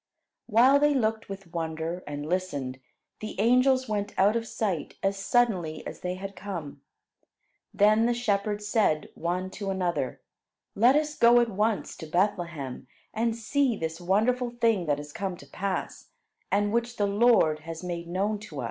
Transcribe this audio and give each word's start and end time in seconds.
While 0.47 0.79
they 0.79 0.95
looked 0.95 1.29
with 1.29 1.53
wonder, 1.53 2.03
and 2.07 2.27
listened, 2.27 2.79
the 3.19 3.39
angels 3.39 3.87
went 3.87 4.17
out 4.17 4.35
of 4.35 4.47
sight 4.47 4.95
as 5.03 5.15
suddenly 5.15 5.85
as 5.85 5.99
they 5.99 6.15
had 6.15 6.35
come. 6.35 6.81
Then 7.71 8.07
the 8.07 8.13
shepherds 8.15 8.65
said 8.67 9.09
one 9.13 9.51
to 9.51 9.69
another: 9.69 10.19
"Let 10.73 10.95
us 10.95 11.15
go 11.15 11.39
at 11.39 11.49
once 11.49 11.95
to 11.97 12.07
Bethlehem, 12.07 12.87
and 13.13 13.35
see 13.35 13.77
this 13.77 14.01
wonderful 14.01 14.49
thing 14.49 14.87
that 14.87 14.97
has 14.97 15.13
come 15.13 15.37
to 15.37 15.45
pass, 15.45 16.07
and 16.51 16.73
which 16.73 16.97
the 16.97 17.05
Lord 17.05 17.59
has 17.59 17.83
made 17.83 18.07
known 18.07 18.39
to 18.39 18.59
us." 18.59 18.59